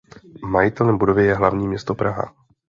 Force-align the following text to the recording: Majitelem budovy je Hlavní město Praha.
Majitelem 0.45 0.97
budovy 0.97 1.25
je 1.25 1.35
Hlavní 1.35 1.67
město 1.67 1.95
Praha. 1.95 2.33